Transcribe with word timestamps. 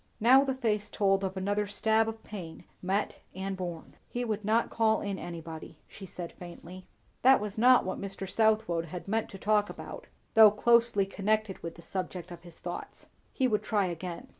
Now 0.19 0.43
the 0.43 0.55
face 0.55 0.89
told 0.89 1.23
of 1.23 1.37
another 1.37 1.67
stab 1.67 2.07
of 2.09 2.23
pain, 2.23 2.63
met 2.81 3.19
and 3.35 3.55
borne. 3.55 3.97
"He 4.09 4.25
would 4.25 4.43
not 4.43 4.71
call 4.71 4.99
in 5.01 5.19
anybody," 5.19 5.77
she 5.87 6.07
said 6.07 6.31
faintly. 6.31 6.87
That 7.21 7.39
was 7.39 7.55
not 7.55 7.85
what 7.85 8.01
Mr. 8.01 8.27
Southwode 8.27 8.85
had 8.85 9.07
meant 9.07 9.29
to 9.29 9.37
talk 9.37 9.69
about, 9.69 10.07
though 10.33 10.49
closely 10.49 11.05
connected 11.05 11.61
with 11.61 11.75
the 11.75 11.83
subject 11.83 12.31
of 12.31 12.41
his 12.41 12.57
thoughts. 12.57 13.05
He 13.31 13.47
would 13.47 13.61
try 13.61 13.85
again. 13.85 14.29